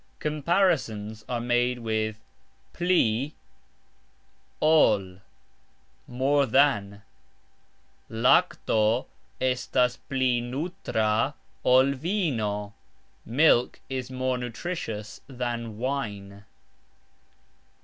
[0.17, 2.17] Comparisons are made with
[2.73, 3.35] "pli...ol",
[6.07, 7.03] more than:
[8.09, 9.05] "Lakto
[9.39, 12.73] estas pli nutra ol vino",
[13.27, 16.45] Milk is more nutritious than wine.